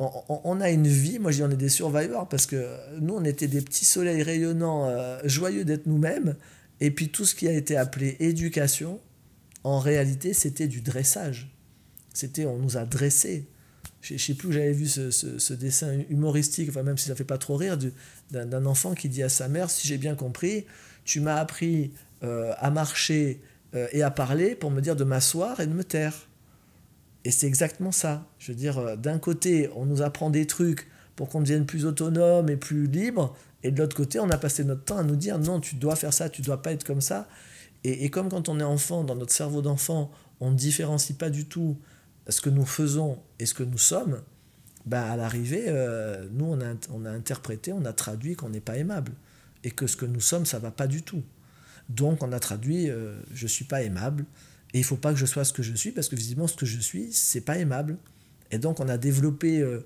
On, 0.00 0.60
a 0.60 0.70
une 0.70 0.88
vie, 0.88 1.20
moi 1.20 1.30
je 1.30 1.36
dis 1.36 1.42
on 1.44 1.50
est 1.52 1.56
des 1.56 1.68
survivors 1.68 2.28
parce 2.28 2.46
que 2.46 2.76
nous 3.00 3.14
on 3.14 3.22
était 3.22 3.46
des 3.46 3.60
petits 3.60 3.84
soleils 3.84 4.24
rayonnants, 4.24 4.88
euh, 4.88 5.20
joyeux 5.22 5.64
d'être 5.64 5.86
nous-mêmes, 5.86 6.34
et 6.80 6.90
puis 6.90 7.10
tout 7.10 7.24
ce 7.24 7.36
qui 7.36 7.46
a 7.46 7.52
été 7.52 7.76
appelé 7.76 8.16
éducation, 8.18 8.98
en 9.62 9.78
réalité 9.78 10.34
c'était 10.34 10.66
du 10.66 10.80
dressage. 10.80 11.54
C'était, 12.12 12.44
on 12.44 12.58
nous 12.58 12.76
a 12.76 12.84
dressés. 12.84 13.46
Je 14.04 14.12
ne 14.12 14.18
sais 14.18 14.34
plus 14.34 14.48
où 14.48 14.52
j'avais 14.52 14.72
vu 14.72 14.86
ce, 14.86 15.52
dessin 15.54 15.98
humoristique, 16.10 16.68
enfin 16.68 16.82
même 16.82 16.98
si 16.98 17.06
ça 17.06 17.12
ne 17.12 17.16
fait 17.16 17.24
pas 17.24 17.38
trop 17.38 17.56
rire, 17.56 17.78
d'un 18.30 18.66
enfant 18.66 18.94
qui 18.94 19.08
dit 19.08 19.22
à 19.22 19.30
sa 19.30 19.48
mère, 19.48 19.70
si 19.70 19.88
j'ai 19.88 19.96
bien 19.96 20.14
compris, 20.14 20.66
tu 21.06 21.20
m'as 21.20 21.36
appris 21.36 21.90
euh, 22.22 22.52
à 22.58 22.70
marcher 22.70 23.40
euh, 23.74 23.88
et 23.92 24.02
à 24.02 24.10
parler 24.10 24.56
pour 24.56 24.70
me 24.70 24.82
dire 24.82 24.94
de 24.94 25.04
m'asseoir 25.04 25.58
et 25.60 25.66
de 25.66 25.72
me 25.72 25.84
taire. 25.84 26.28
Et 27.24 27.30
c'est 27.30 27.46
exactement 27.46 27.92
ça. 27.92 28.28
Je 28.38 28.52
veux 28.52 28.58
dire, 28.58 28.76
euh, 28.76 28.96
d'un 28.96 29.18
côté, 29.18 29.70
on 29.74 29.86
nous 29.86 30.02
apprend 30.02 30.28
des 30.28 30.46
trucs 30.46 30.86
pour 31.16 31.30
qu'on 31.30 31.40
devienne 31.40 31.64
plus 31.64 31.86
autonome 31.86 32.50
et 32.50 32.56
plus 32.56 32.86
libre, 32.86 33.34
et 33.62 33.70
de 33.70 33.80
l'autre 33.80 33.96
côté, 33.96 34.20
on 34.20 34.28
a 34.28 34.36
passé 34.36 34.64
notre 34.64 34.84
temps 34.84 34.98
à 34.98 35.02
nous 35.02 35.16
dire, 35.16 35.38
non, 35.38 35.60
tu 35.60 35.76
dois 35.76 35.96
faire 35.96 36.12
ça, 36.12 36.28
tu 36.28 36.42
dois 36.42 36.60
pas 36.60 36.72
être 36.72 36.84
comme 36.84 37.00
ça. 37.00 37.26
Et, 37.84 38.04
et 38.04 38.10
comme 38.10 38.28
quand 38.28 38.50
on 38.50 38.60
est 38.60 38.64
enfant, 38.64 39.02
dans 39.02 39.14
notre 39.14 39.32
cerveau 39.32 39.62
d'enfant, 39.62 40.10
on 40.40 40.50
ne 40.50 40.56
différencie 40.56 41.16
pas 41.16 41.30
du 41.30 41.46
tout 41.46 41.78
ce 42.28 42.40
que 42.40 42.50
nous 42.50 42.64
faisons 42.64 43.18
et 43.38 43.46
ce 43.46 43.54
que 43.54 43.62
nous 43.62 43.78
sommes, 43.78 44.20
bah 44.86 45.10
à 45.10 45.16
l'arrivée, 45.16 45.64
euh, 45.68 46.26
nous, 46.32 46.46
on 46.46 46.60
a, 46.60 46.74
on 46.90 47.04
a 47.04 47.10
interprété, 47.10 47.72
on 47.72 47.84
a 47.84 47.92
traduit 47.92 48.36
qu'on 48.36 48.50
n'est 48.50 48.60
pas 48.60 48.76
aimable. 48.76 49.12
Et 49.62 49.70
que 49.70 49.86
ce 49.86 49.96
que 49.96 50.04
nous 50.04 50.20
sommes, 50.20 50.44
ça 50.44 50.58
va 50.58 50.70
pas 50.70 50.86
du 50.86 51.02
tout. 51.02 51.22
Donc, 51.88 52.22
on 52.22 52.32
a 52.32 52.40
traduit 52.40 52.90
euh, 52.90 53.16
je 53.32 53.46
suis 53.46 53.64
pas 53.64 53.82
aimable. 53.82 54.26
Et 54.74 54.78
il 54.78 54.84
faut 54.84 54.96
pas 54.96 55.12
que 55.12 55.18
je 55.18 55.26
sois 55.26 55.44
ce 55.44 55.52
que 55.52 55.62
je 55.62 55.74
suis, 55.74 55.90
parce 55.90 56.08
que 56.08 56.16
visiblement, 56.16 56.46
ce 56.46 56.56
que 56.56 56.66
je 56.66 56.78
suis, 56.80 57.12
c'est 57.12 57.40
pas 57.40 57.58
aimable. 57.58 57.96
Et 58.50 58.58
donc, 58.58 58.80
on 58.80 58.88
a 58.88 58.98
développé 58.98 59.60
euh, 59.60 59.80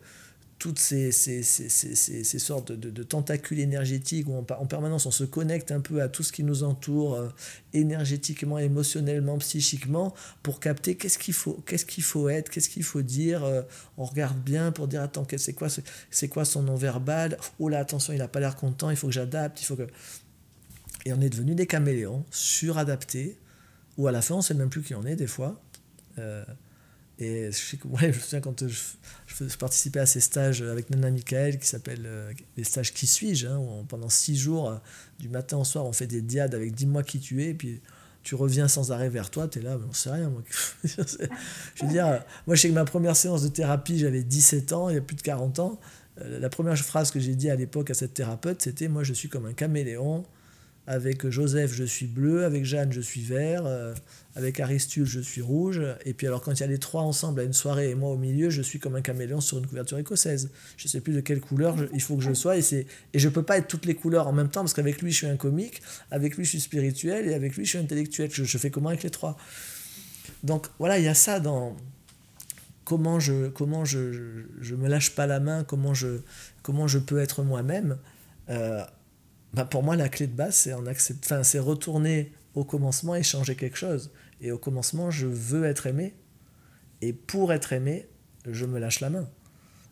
toutes 0.59 0.81
ces, 0.81 1.13
ces, 1.13 1.43
ces, 1.45 1.69
ces 1.69 2.39
sortes 2.39 2.73
de, 2.73 3.03
tentacules 3.03 3.61
énergétiques 3.61 4.27
où 4.29 4.35
en 4.35 4.67
permanence 4.67 5.07
on 5.07 5.11
se 5.13 5.25
connecte 5.25 5.71
un 5.71 5.81
peu 5.81 6.03
à 6.03 6.09
tout 6.09 6.25
ce 6.25 6.33
qui 6.33 6.43
nous 6.43 6.65
entoure 6.65 7.15
euh, 7.15 7.29
énergétiquement, 7.73 8.59
émotionnellement, 8.59 9.39
psychiquement 9.39 10.15
pour 10.43 10.59
capter 10.59 10.97
qu'est-ce 10.97 11.19
qu'il 11.19 11.35
faut, 11.35 11.63
qu'est-ce 11.65 11.87
qu'il 11.87 12.03
faut 12.03 12.29
être, 12.29 12.51
qu'est-ce 12.51 12.69
qu'il 12.69 12.83
faut 12.83 13.03
dire. 13.03 13.45
Euh, 13.45 13.62
on 13.97 14.05
regarde 14.05 14.38
bien 14.38 14.73
pour 14.73 14.88
dire 14.88 15.03
attends, 15.03 15.27
c'est 15.37 15.53
quoi, 15.53 15.69
c'est 16.11 16.29
quoi 16.29 16.45
son 16.45 16.62
nom 16.62 16.75
verbal 16.75 17.38
Oh 17.61 17.69
là, 17.69 17.79
attention, 17.79 18.12
il 18.12 18.19
n'a 18.19 18.29
pas 18.29 18.41
l'air 18.41 18.57
content, 18.57 18.91
il 18.91 18.97
faut 18.97 19.07
que 19.07 19.12
j'adapte, 19.12 19.61
il 19.62 19.65
faut 19.65 19.77
que. 19.77 19.87
Et 21.05 21.12
on 21.12 21.21
est 21.21 21.31
devenu 21.31 21.55
des 21.55 21.67
caméléons, 21.67 22.25
suradaptés, 22.31 23.38
ou 23.97 24.09
à 24.09 24.12
la 24.12 24.23
fin 24.23 24.35
on 24.35 24.43
sait 24.43 24.55
même 24.55 24.71
plus 24.71 24.83
qui 24.83 24.95
on 24.95 25.05
est 25.05 25.17
des 25.17 25.29
fois. 25.29 25.61
Euh, 26.19 26.45
et 27.19 27.51
je, 27.51 27.57
sais 27.57 27.77
que, 27.77 27.89
ouais, 27.89 28.01
je 28.01 28.07
me 28.07 28.13
souviens 28.13 28.41
quand 28.41 28.67
je, 28.67 28.79
je, 29.27 29.57
participais 29.57 30.01
à 30.01 30.07
ces 30.07 30.21
stages 30.21 30.63
avec 30.63 30.91
Nana 30.91 31.11
Michael 31.11 31.59
qui 31.59 31.67
s'appellent 31.67 32.07
euh, 32.07 32.33
les 32.57 32.65
stages 32.65 32.93
Qui 32.93 33.07
suis-je 33.07 33.47
hein, 33.47 33.61
pendant 33.89 34.09
six 34.09 34.37
jours, 34.37 34.71
euh, 34.71 34.77
du 35.19 35.29
matin 35.29 35.57
au 35.57 35.65
soir, 35.65 35.85
on 35.85 35.93
fait 35.93 36.07
des 36.07 36.23
diades 36.23 36.55
avec 36.55 36.75
dis-moi 36.75 37.03
qui 37.03 37.19
tu 37.19 37.43
es, 37.45 37.55
puis 37.55 37.81
tu 38.23 38.35
reviens 38.35 38.69
sans 38.69 38.93
arrêt 38.93 39.09
vers 39.09 39.31
toi, 39.31 39.49
tu 39.49 39.59
es 39.59 39.63
là, 39.63 39.77
mais 39.79 39.87
on 39.89 39.93
sait 39.93 40.11
rien. 40.11 40.31
Moi. 40.31 40.43
je 40.85 41.85
veux 41.85 41.89
dire, 41.89 42.23
moi 42.47 42.55
je 42.55 42.63
sais 42.63 42.69
que 42.69 42.75
ma 42.75 42.85
première 42.85 43.17
séance 43.17 43.43
de 43.43 43.49
thérapie, 43.49 43.99
j'avais 43.99 44.23
17 44.23 44.73
ans, 44.73 44.89
il 44.89 44.95
y 44.95 44.99
a 44.99 45.01
plus 45.01 45.17
de 45.17 45.23
40 45.23 45.59
ans. 45.59 45.81
Euh, 46.21 46.39
la 46.39 46.49
première 46.49 46.77
phrase 46.77 47.11
que 47.11 47.21
j'ai 47.21 47.35
dit 47.35 47.51
à 47.51 47.57
l'époque 47.57 47.91
à 47.91 47.95
cette 47.95 48.15
thérapeute, 48.15 48.63
c'était 48.63 48.89
Moi 48.89 49.03
je 49.03 49.13
suis 49.13 49.29
comme 49.29 49.47
un 49.47 49.55
caméléon 49.55 50.25
avec 50.88 51.28
Joseph, 51.28 51.75
je 51.75 51.85
suis 51.85 52.07
bleu. 52.07 52.47
Avec 52.47 52.64
Jeanne, 52.64 52.90
je 52.92 53.02
suis 53.02 53.21
vert. 53.21 53.66
Euh, 53.66 53.95
avec 54.35 54.59
Aristule, 54.59 55.04
je 55.04 55.21
suis 55.21 55.42
rouge. 55.42 55.83
Et 56.07 56.14
puis 56.14 56.26
alors 56.26 56.40
quand 56.40 56.52
il 56.52 56.61
y 56.61 56.62
a 56.62 56.66
les 56.66 56.78
trois 56.78 57.02
ensemble 57.02 57.40
à 57.40 57.45
une 57.45 57.52
soirée 57.52 57.90
et 57.90 57.95
moi 57.95 58.11
au 58.11 58.16
milieu, 58.16 58.49
je 58.49 58.62
suis 58.62 58.78
comme 58.78 58.97
un 58.97 59.02
caméléon 59.02 59.42
sur 59.42 59.59
une 59.59 59.66
couverture 59.66 59.99
écossaise. 59.99 60.50
Je 60.78 60.87
ne 60.87 60.88
sais 60.88 61.00
plus 61.02 61.12
de 61.12 61.21
quelle 61.21 61.40
couleur 61.40 61.76
il 61.92 62.00
faut 62.00 62.16
que 62.16 62.23
je 62.23 62.33
sois. 62.33 62.57
Et, 62.57 62.87
je 63.14 63.28
peux 63.28 63.42
pas 63.42 63.59
être 63.59 63.68
toutes 63.68 63.85
les 63.85 63.95
couleurs 63.95 64.28
en 64.28 64.33
même 64.33 64.49
temps 64.49 64.62
parce 64.62 64.73
qu'avec 64.73 65.02
lui, 65.02 65.12
je 65.12 65.16
suis 65.18 65.26
un 65.26 65.37
comique. 65.37 65.83
Avec 66.11 66.38
lui, 66.38 66.45
je 66.47 66.50
suis 66.50 66.61
spirituel. 66.61 67.28
Et 67.28 67.35
avec 67.35 67.54
lui, 67.57 67.66
je 67.66 67.71
suis 67.71 67.78
intellectuel. 67.78 68.30
Je, 68.33 68.59
fais 68.59 68.71
comment 68.71 68.88
avec 68.88 69.02
les 69.02 69.11
trois? 69.11 69.37
Donc 70.42 70.68
voilà, 70.78 70.99
il 70.99 71.04
y 71.04 71.09
a 71.09 71.14
ça 71.14 71.38
dans 71.38 71.76
comment 72.87 73.21
je 73.21 73.49
comment 73.49 73.85
je, 73.85 74.45
je, 74.62 74.75
me 74.75 74.88
lâche 74.88 75.14
pas 75.14 75.26
la 75.26 75.40
main, 75.40 75.64
comment 75.64 75.92
je, 75.92 76.21
comment 76.62 76.88
je 76.88 76.99
peux 76.99 77.18
être 77.18 77.42
moi-même. 77.42 77.99
Euh, 78.49 78.83
bah, 79.52 79.64
pour 79.64 79.83
moi, 79.83 79.97
la 79.97 80.09
clé 80.09 80.26
de 80.26 80.35
base, 80.35 80.57
c'est, 80.57 80.73
en 80.73 80.85
enfin, 80.87 81.43
c'est 81.43 81.59
retourner 81.59 82.33
au 82.55 82.64
commencement 82.64 83.14
et 83.14 83.23
changer 83.23 83.57
quelque 83.57 83.76
chose. 83.76 84.11
Et 84.40 84.52
au 84.52 84.59
commencement, 84.59 85.11
je 85.11 85.26
veux 85.26 85.64
être 85.64 85.87
aimé. 85.87 86.14
Et 87.00 87.12
pour 87.12 87.52
être 87.52 87.73
aimé, 87.73 88.09
je 88.47 88.67
me 88.67 88.78
lâche 88.78 89.00
la 89.00 89.11
main. 89.11 89.28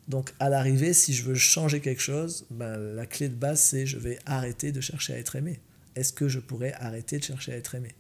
Donc 0.09 0.35
à 0.39 0.49
l'arrivée, 0.49 0.93
si 0.93 1.13
je 1.15 1.25
veux 1.25 1.35
changer 1.35 1.81
quelque 1.81 2.03
chose, 2.03 2.47
ben, 2.51 2.77
la 2.77 3.07
clé 3.07 3.29
de 3.29 3.35
base, 3.35 3.61
c'est 3.61 3.87
je 3.87 3.99
vais 3.99 4.19
arrêter 4.25 4.73
de 4.73 4.81
chercher 4.81 5.15
à 5.15 5.19
être 5.19 5.37
aimé. 5.37 5.61
Est-ce 5.95 6.13
que 6.13 6.29
je 6.29 6.39
pourrais 6.39 6.75
arrêter 6.75 7.19
de 7.19 7.25
chercher 7.25 7.53
à 7.53 7.57
être 7.57 7.75
aimé? 7.75 7.95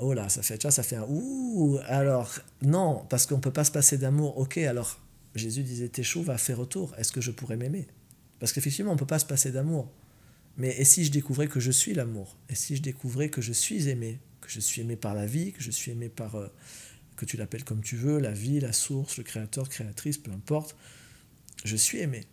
Oh 0.00 0.14
là, 0.14 0.28
ça 0.28 0.42
fait, 0.42 0.70
ça 0.70 0.82
fait 0.82 0.96
un 0.96 1.06
ouh. 1.08 1.78
Alors, 1.86 2.32
non, 2.62 3.04
parce 3.08 3.26
qu'on 3.26 3.36
ne 3.36 3.40
peut 3.40 3.52
pas 3.52 3.64
se 3.64 3.72
passer 3.72 3.98
d'amour. 3.98 4.38
Ok, 4.38 4.58
alors, 4.58 5.00
Jésus 5.34 5.62
disait 5.62 5.88
Téchou 5.88 6.22
va 6.22 6.38
faire 6.38 6.58
retour. 6.58 6.94
Est-ce 6.98 7.12
que 7.12 7.20
je 7.20 7.30
pourrais 7.30 7.56
m'aimer? 7.56 7.88
Parce 8.40 8.52
qu'effectivement, 8.52 8.90
on 8.92 8.94
ne 8.94 8.98
peut 8.98 9.06
pas 9.06 9.18
se 9.18 9.26
passer 9.26 9.50
d'amour. 9.50 9.90
Mais 10.56 10.76
et 10.78 10.84
si 10.84 11.04
je 11.04 11.10
découvrais 11.10 11.48
que 11.48 11.60
je 11.60 11.70
suis 11.70 11.94
l'amour? 11.94 12.36
Et 12.48 12.54
si 12.54 12.76
je 12.76 12.82
découvrais 12.82 13.28
que 13.28 13.40
je 13.40 13.52
suis 13.52 13.88
aimé? 13.88 14.18
Que 14.40 14.50
je 14.50 14.60
suis 14.60 14.80
aimé 14.80 14.96
par 14.96 15.14
la 15.14 15.26
vie, 15.26 15.52
que 15.52 15.62
je 15.62 15.70
suis 15.70 15.92
aimé 15.92 16.08
par, 16.08 16.34
euh, 16.34 16.48
que 17.16 17.24
tu 17.24 17.36
l'appelles 17.36 17.64
comme 17.64 17.82
tu 17.82 17.96
veux, 17.96 18.18
la 18.18 18.32
vie, 18.32 18.60
la 18.60 18.72
source, 18.72 19.18
le 19.18 19.24
créateur, 19.24 19.68
créatrice, 19.68 20.18
peu 20.18 20.32
importe. 20.32 20.76
Je 21.64 21.76
suis 21.76 21.98
aimé. 21.98 22.24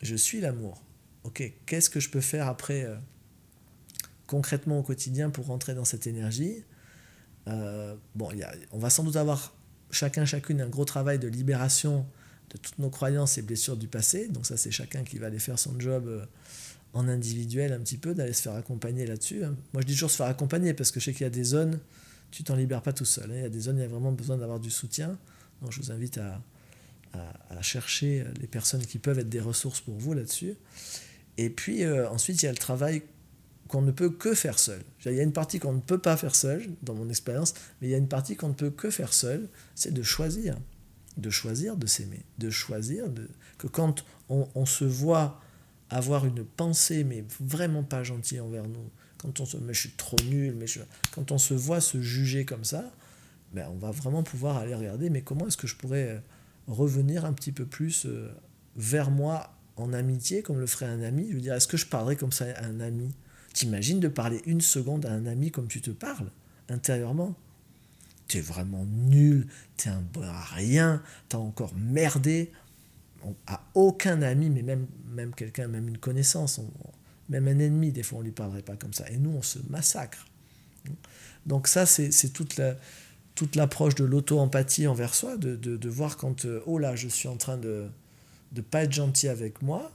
Je 0.00 0.16
suis 0.16 0.40
l'amour. 0.40 0.82
Ok, 1.24 1.52
qu'est-ce 1.66 1.88
que 1.88 2.00
je 2.00 2.10
peux 2.10 2.20
faire 2.20 2.48
après 2.48 2.84
euh, 2.84 2.96
concrètement 4.26 4.80
au 4.80 4.82
quotidien 4.82 5.30
pour 5.30 5.46
rentrer 5.46 5.74
dans 5.74 5.84
cette 5.84 6.06
énergie? 6.06 6.64
Euh, 7.48 7.94
Bon, 8.14 8.30
y 8.32 8.42
a, 8.42 8.52
on 8.72 8.78
va 8.78 8.90
sans 8.90 9.04
doute 9.04 9.16
avoir 9.16 9.54
chacun, 9.90 10.24
chacune 10.24 10.60
un 10.60 10.68
gros 10.68 10.84
travail 10.84 11.18
de 11.18 11.28
libération 11.28 12.06
de 12.52 12.58
toutes 12.58 12.78
nos 12.78 12.90
croyances 12.90 13.38
et 13.38 13.42
blessures 13.42 13.76
du 13.76 13.88
passé. 13.88 14.28
Donc 14.28 14.46
ça, 14.46 14.56
c'est 14.56 14.70
chacun 14.70 15.04
qui 15.04 15.18
va 15.18 15.26
aller 15.26 15.38
faire 15.38 15.58
son 15.58 15.78
job 15.80 16.26
en 16.94 17.08
individuel 17.08 17.72
un 17.72 17.80
petit 17.80 17.96
peu, 17.96 18.14
d'aller 18.14 18.32
se 18.32 18.42
faire 18.42 18.54
accompagner 18.54 19.06
là-dessus. 19.06 19.44
Hein. 19.44 19.56
Moi, 19.72 19.82
je 19.82 19.86
dis 19.86 19.94
toujours 19.94 20.10
se 20.10 20.16
faire 20.16 20.26
accompagner 20.26 20.74
parce 20.74 20.90
que 20.90 21.00
je 21.00 21.06
sais 21.06 21.12
qu'il 21.12 21.22
y 21.22 21.26
a 21.26 21.30
des 21.30 21.44
zones, 21.44 21.78
tu 22.30 22.44
t'en 22.44 22.54
libères 22.54 22.82
pas 22.82 22.92
tout 22.92 23.04
seul. 23.04 23.30
Hein. 23.30 23.36
Il 23.36 23.42
y 23.42 23.46
a 23.46 23.48
des 23.48 23.60
zones, 23.60 23.78
il 23.78 23.82
y 23.82 23.84
a 23.84 23.88
vraiment 23.88 24.12
besoin 24.12 24.36
d'avoir 24.36 24.60
du 24.60 24.70
soutien. 24.70 25.18
Donc, 25.62 25.72
je 25.72 25.80
vous 25.80 25.90
invite 25.90 26.18
à, 26.18 26.42
à, 27.14 27.62
chercher 27.62 28.24
les 28.40 28.46
personnes 28.46 28.84
qui 28.84 28.98
peuvent 28.98 29.18
être 29.18 29.28
des 29.28 29.40
ressources 29.40 29.80
pour 29.80 29.96
vous 29.96 30.12
là-dessus. 30.12 30.54
Et 31.38 31.50
puis, 31.50 31.84
euh, 31.84 32.08
ensuite, 32.10 32.42
il 32.42 32.46
y 32.46 32.48
a 32.48 32.52
le 32.52 32.58
travail 32.58 33.02
qu'on 33.68 33.82
ne 33.82 33.90
peut 33.90 34.10
que 34.10 34.34
faire 34.34 34.58
seul. 34.58 34.82
Il 35.06 35.12
y 35.12 35.20
a 35.20 35.22
une 35.22 35.32
partie 35.32 35.58
qu'on 35.58 35.72
ne 35.72 35.80
peut 35.80 35.98
pas 35.98 36.16
faire 36.16 36.34
seul, 36.34 36.68
dans 36.82 36.94
mon 36.94 37.08
expérience, 37.08 37.54
mais 37.80 37.88
il 37.88 37.90
y 37.90 37.94
a 37.94 37.98
une 37.98 38.08
partie 38.08 38.36
qu'on 38.36 38.48
ne 38.48 38.54
peut 38.54 38.70
que 38.70 38.90
faire 38.90 39.14
seul, 39.14 39.48
c'est 39.74 39.94
de 39.94 40.02
choisir. 40.02 40.56
De 41.16 41.30
choisir 41.30 41.76
de 41.76 41.86
s'aimer. 41.86 42.24
De 42.38 42.50
choisir 42.50 43.10
de, 43.10 43.28
que 43.58 43.66
quand 43.66 44.04
on, 44.28 44.48
on 44.54 44.66
se 44.66 44.84
voit 44.84 45.40
avoir 45.90 46.24
une 46.24 46.44
pensée, 46.44 47.04
mais 47.04 47.24
vraiment 47.40 47.82
pas 47.82 48.02
gentille 48.02 48.40
envers 48.40 48.66
nous, 48.66 48.90
quand 49.18 49.40
on 49.40 49.46
se 49.46 49.56
mais 49.58 49.74
je 49.74 49.80
suis 49.80 49.90
trop 49.90 50.16
nul, 50.28 50.54
mais 50.58 50.66
quand 51.12 51.30
on 51.30 51.38
se 51.38 51.54
voit 51.54 51.80
se 51.80 52.00
juger 52.00 52.44
comme 52.44 52.64
ça, 52.64 52.90
ben 53.52 53.68
on 53.70 53.76
va 53.76 53.90
vraiment 53.90 54.22
pouvoir 54.22 54.56
aller 54.56 54.74
regarder, 54.74 55.10
mais 55.10 55.22
comment 55.22 55.46
est-ce 55.46 55.56
que 55.56 55.66
je 55.66 55.76
pourrais 55.76 56.08
euh, 56.08 56.18
revenir 56.66 57.24
un 57.24 57.32
petit 57.32 57.52
peu 57.52 57.64
plus 57.64 58.06
euh, 58.06 58.32
vers 58.76 59.10
moi 59.10 59.54
en 59.76 59.92
amitié, 59.92 60.42
comme 60.42 60.58
le 60.58 60.66
ferait 60.66 60.86
un 60.86 61.02
ami? 61.02 61.28
Je 61.28 61.34
veux 61.34 61.40
dire, 61.40 61.54
est-ce 61.54 61.68
que 61.68 61.76
je 61.76 61.86
parlerais 61.86 62.16
comme 62.16 62.32
ça 62.32 62.46
à 62.56 62.64
un 62.64 62.80
ami? 62.80 63.14
T'imagines 63.52 64.00
de 64.00 64.08
parler 64.08 64.40
une 64.46 64.60
seconde 64.60 65.06
à 65.06 65.12
un 65.12 65.26
ami 65.26 65.50
comme 65.50 65.68
tu 65.68 65.80
te 65.80 65.90
parles, 65.90 66.30
intérieurement? 66.68 67.36
T'es 68.28 68.40
vraiment 68.40 68.84
nul, 68.86 69.46
t'es 69.76 69.90
un 69.90 70.02
bon 70.12 70.22
à 70.22 70.40
rien, 70.40 71.02
t'as 71.28 71.38
encore 71.38 71.74
merdé, 71.74 72.52
à 73.46 73.62
aucun 73.74 74.22
ami, 74.22 74.50
mais 74.50 74.62
même, 74.62 74.86
même 75.10 75.34
quelqu'un, 75.34 75.68
même 75.68 75.88
une 75.88 75.98
connaissance, 75.98 76.60
même 77.28 77.46
un 77.46 77.58
ennemi, 77.58 77.92
des 77.92 78.02
fois 78.02 78.18
on 78.18 78.20
ne 78.22 78.26
lui 78.26 78.32
parlerait 78.32 78.62
pas 78.62 78.76
comme 78.76 78.92
ça. 78.92 79.08
Et 79.10 79.16
nous, 79.16 79.30
on 79.30 79.42
se 79.42 79.58
massacre. 79.68 80.26
Donc 81.46 81.68
ça, 81.68 81.86
c'est 81.86 82.32
toute 82.32 82.56
la 82.56 82.76
toute 83.34 83.56
l'approche 83.56 83.94
de 83.94 84.04
l'auto-empathie 84.04 84.86
envers 84.86 85.14
soi, 85.14 85.38
de, 85.38 85.56
de, 85.56 85.78
de, 85.78 85.88
voir 85.88 86.18
quand, 86.18 86.44
euh, 86.44 86.62
oh 86.66 86.76
là, 86.76 86.96
je 86.96 87.08
suis 87.08 87.28
en 87.28 87.36
train 87.36 87.56
de 87.56 87.86
ne 88.54 88.60
pas 88.60 88.84
être 88.84 88.92
gentil 88.92 89.28
avec 89.28 89.62
moi, 89.62 89.90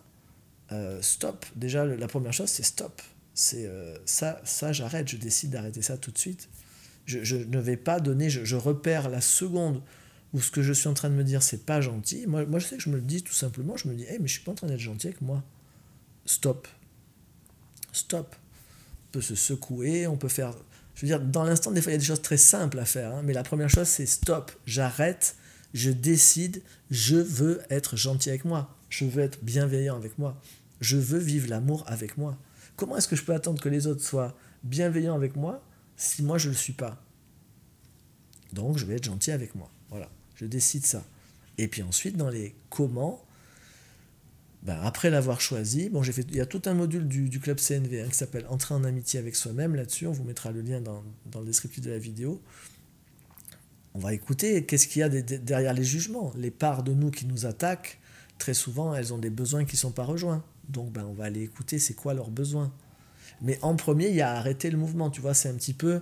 euh, 0.72 1.00
stop. 1.02 1.46
Déjà, 1.56 1.86
la 1.86 2.08
première 2.08 2.34
chose, 2.34 2.50
c'est 2.50 2.64
stop. 2.64 3.02
C'est 3.34 3.68
euh, 3.68 3.96
ça, 4.06 4.42
ça 4.44 4.74
j'arrête, 4.74 5.08
je 5.08 5.18
décide 5.18 5.52
d'arrêter 5.52 5.84
ça 5.84 5.98
tout 5.98 6.12
de 6.12 6.18
suite. 6.18 6.50
Je, 7.08 7.38
ne 7.38 7.60
vais 7.60 7.78
pas 7.78 8.00
donner, 8.00 8.30
je, 8.30 8.56
repère 8.56 9.10
la 9.10 9.22
seconde 9.22 9.82
ou 10.34 10.42
ce 10.42 10.52
que 10.52 10.62
je 10.62 10.74
suis 10.74 10.90
en 10.90 10.94
train 10.94 11.10
de 11.10 11.16
me 11.16 11.24
dire, 11.24 11.42
c'est 11.42 11.66
pas 11.66 11.80
gentil, 11.80 12.28
moi, 12.28 12.46
moi 12.46 12.60
je 12.60 12.68
sais 12.68 12.78
que 12.78 12.84
je 12.84 12.90
me 12.90 12.98
le 12.98 13.02
dis 13.02 13.24
tout 13.24 13.34
simplement, 13.34 13.78
je 13.78 13.88
me 13.88 13.96
dis, 13.96 14.04
hey, 14.04 14.20
mais 14.20 14.28
je 14.28 14.34
suis 14.34 14.44
pas 14.44 14.52
en 14.52 14.56
train 14.56 14.68
d'être 14.68 14.80
gentil 14.80 15.08
avec 15.08 15.22
moi. 15.22 15.42
Stop. 16.26 16.68
Stop. 17.94 18.36
On 19.08 19.12
peut 19.14 19.22
se 19.22 19.36
secouer, 19.36 20.06
on 20.06 20.18
peut 20.18 20.28
faire. 20.28 20.54
Je 20.96 21.02
veux 21.02 21.08
dire, 21.08 21.22
dans 21.22 21.44
l'instant, 21.44 21.72
des 21.72 21.82
fois, 21.82 21.92
il 21.92 21.96
y 21.96 21.98
a 21.98 22.00
des 22.00 22.06
choses 22.06 22.22
très 22.22 22.38
simples 22.38 22.78
à 22.80 22.86
faire, 22.86 23.16
hein, 23.16 23.22
mais 23.24 23.32
la 23.32 23.44
première 23.44 23.70
chose, 23.70 23.88
c'est 23.88 24.06
stop. 24.06 24.52
J'arrête, 24.66 25.38
je 25.74 25.92
décide, 25.92 26.62
je 26.92 27.16
veux 27.16 27.62
être 27.70 27.96
gentil 27.96 28.30
avec 28.30 28.44
moi. 28.44 28.76
Je 28.90 29.06
veux 29.06 29.24
être 29.24 29.44
bienveillant 29.44 29.96
avec 29.96 30.18
moi. 30.18 30.40
Je 30.82 30.98
veux 30.98 31.20
vivre 31.20 31.50
l'amour 31.50 31.84
avec 31.88 32.18
moi. 32.18 32.38
Comment 32.76 32.98
est-ce 32.98 33.08
que 33.08 33.16
je 33.16 33.24
peux 33.24 33.34
attendre 33.34 33.62
que 33.62 33.70
les 33.70 33.88
autres 33.88 34.04
soient 34.04 34.36
bienveillants 34.64 35.16
avec 35.16 35.36
moi 35.36 35.64
si 35.98 36.24
moi 36.24 36.38
je 36.38 36.48
ne 36.48 36.54
le 36.54 36.58
suis 36.58 36.74
pas 36.74 37.04
Donc, 38.54 38.78
je 38.78 38.86
vais 38.86 38.96
être 38.96 39.04
gentil 39.04 39.32
avec 39.32 39.56
moi. 39.56 39.70
Voilà. 39.90 40.10
Je 40.36 40.46
décide 40.46 40.86
ça. 40.86 41.04
Et 41.58 41.68
puis 41.68 41.82
ensuite, 41.82 42.16
dans 42.16 42.30
les 42.30 42.56
comment, 42.70 43.26
ben 44.62 44.80
après 44.84 45.10
l'avoir 45.10 45.42
choisi, 45.42 45.90
bon, 45.90 46.04
j'ai 46.04 46.12
fait, 46.12 46.26
il 46.30 46.36
y 46.36 46.42
a 46.42 46.46
tout 46.46 46.62
un 46.66 46.76
module 46.76 47.08
du, 47.08 47.40
club 47.40 47.58
CNV 47.60 48.02
hein, 48.02 48.08
qui 48.10 48.16
s'appelle 48.16 48.46
Entrer 48.50 48.76
en 48.76 48.84
amitié 48.84 49.20
avec 49.20 49.36
soi-même 49.36 49.76
là-dessus. 49.76 50.08
On 50.08 50.12
vous 50.12 50.24
mettra 50.24 50.52
le 50.52 50.62
lien 50.62 50.80
dans, 50.80 51.04
dans, 51.26 51.40
le 51.40 51.48
descriptif 51.48 51.84
de 51.84 51.90
la 51.90 51.98
vidéo. 51.98 52.42
On 53.96 54.00
va 54.00 54.14
écouter 54.14 54.64
qu'est-ce 54.66 54.88
qu'il 54.88 55.00
y 55.00 55.04
a 55.04 55.10
derrière 55.10 55.74
les 55.74 55.84
jugements. 55.84 56.32
Les 56.38 56.52
parts 56.52 56.84
de 56.84 56.94
nous 56.94 57.10
qui 57.10 57.26
nous 57.26 57.48
attaquent, 57.48 58.00
très 58.38 58.54
souvent, 58.54 58.94
elles 58.94 59.14
ont 59.14 59.18
des 59.18 59.32
besoins 59.32 59.66
qui 59.66 59.76
ne 59.76 59.80
sont 59.80 59.92
pas 59.92 60.04
rejoints. 60.04 60.44
Donc, 60.70 60.92
ben, 60.92 61.06
on 61.06 61.14
va 61.14 61.26
aller 61.26 61.42
écouter 61.42 61.80
c'est 61.80 61.96
quoi 61.96 62.14
leurs 62.14 62.30
besoins. 62.30 62.72
Mais 63.42 63.60
en 63.62 63.76
premier, 63.76 64.10
il 64.10 64.16
y 64.16 64.22
a 64.22 64.32
arrêter 64.32 64.70
le 64.70 64.78
mouvement. 64.78 65.10
Tu 65.10 65.22
vois, 65.22 65.34
c'est 65.34 65.50
un 65.50 65.56
petit 65.56 65.74
peu 65.74 66.02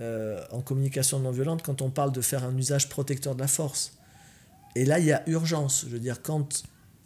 euh, 0.00 0.42
en 0.50 0.60
communication 0.60 1.18
non 1.18 1.30
violente 1.30 1.62
quand 1.62 1.82
on 1.82 1.90
parle 1.90 2.12
de 2.12 2.20
faire 2.20 2.44
un 2.44 2.56
usage 2.56 2.88
protecteur 2.88 3.34
de 3.34 3.40
la 3.40 3.48
force. 3.48 3.98
Et 4.74 4.84
là, 4.84 4.98
il 4.98 5.06
y 5.06 5.12
a 5.12 5.28
urgence. 5.28 5.84
Je 5.86 5.92
veux 5.92 6.00
dire, 6.00 6.22
quand 6.22 6.62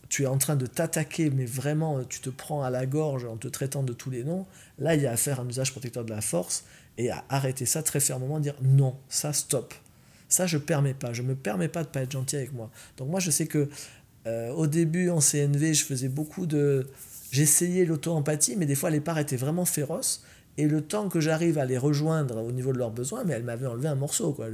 tu 0.09 0.25
es 0.25 0.27
en 0.27 0.37
train 0.37 0.57
de 0.57 0.67
t'attaquer, 0.67 1.31
mais 1.31 1.47
vraiment, 1.47 2.05
tu 2.05 2.21
te 2.21 2.29
prends 2.29 2.63
à 2.63 2.69
la 2.69 2.85
gorge 2.85 3.25
en 3.25 3.39
te 3.39 3.49
traitant 3.49 3.83
de 3.83 3.95
tous 3.95 4.11
les 4.11 4.25
noms, 4.25 4.47
là, 4.79 4.95
il 4.95 5.03
y 5.03 5.07
a 5.07 5.13
à 5.13 5.17
faire 5.17 5.41
un 5.41 5.49
usage 5.49 5.73
protecteur 5.73 6.05
de 6.05 6.11
la 6.11 6.21
force 6.21 6.65
et 6.99 7.11
à 7.11 7.25
arrêter 7.31 7.65
ça 7.65 7.83
très 7.83 8.01
fermement, 8.01 8.39
dire 8.41 8.55
non, 8.61 8.97
ça, 9.09 9.33
stop. 9.33 9.73
Ça, 10.29 10.47
je 10.47 10.59
permets 10.59 10.95
pas. 10.95 11.13
Je 11.13 11.23
me 11.23 11.35
permets 11.35 11.69
pas 11.69 11.83
de 11.83 11.89
ne 11.89 11.93
pas 11.93 12.03
être 12.03 12.13
gentil 12.13 12.37
avec 12.37 12.53
moi. 12.53 12.71
Donc 12.99 13.09
moi, 13.09 13.21
je 13.21 13.31
sais 13.31 13.47
que 13.47 13.69
euh, 14.27 14.51
au 14.51 14.67
début, 14.67 15.11
en 15.11 15.21
CNV, 15.21 15.75
je 15.75 15.85
faisais 15.85 16.09
beaucoup 16.09 16.47
de... 16.47 16.89
J'essayais 17.33 17.87
l'auto-empathie, 17.87 18.57
mais 18.57 18.67
des 18.67 18.75
fois, 18.75 18.91
les 18.91 19.01
parts 19.01 19.19
étaient 19.19 19.37
vraiment 19.37 19.65
féroces. 19.65 20.23
Et 20.59 20.69
le 20.69 20.83
temps 20.83 21.09
que 21.09 21.19
j'arrive 21.19 21.57
à 21.57 21.65
les 21.65 21.79
rejoindre 21.79 22.37
au 22.45 22.53
niveau 22.53 22.75
de 22.75 22.79
leurs 22.79 22.91
besoins, 22.91 23.25
mais 23.25 23.33
elle 23.33 23.43
m'avait 23.43 23.67
enlevé 23.67 23.89
un 23.89 23.95
morceau. 23.95 24.35
Quoi. 24.35 24.49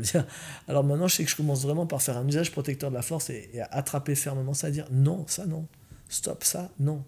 alors 0.69 0.85
maintenant, 0.85 1.09
je 1.09 1.17
sais 1.17 1.25
que 1.25 1.31
je 1.31 1.35
commence 1.35 1.63
vraiment 1.63 1.87
par 1.87 2.01
faire 2.01 2.17
un 2.17 2.29
usage 2.29 2.53
protecteur 2.53 2.91
de 2.91 2.95
la 2.95 3.03
force 3.03 3.31
et, 3.31 3.51
à 3.61 3.79
attraper 3.79 4.15
fermement 4.15 4.55
ça, 4.55 4.69
à 4.69 4.71
dire 4.71 4.87
non, 4.93 5.27
ça 5.27 5.45
non, 5.45 5.67
stop 6.09 6.45
ça, 6.45 6.71
non. 6.79 7.03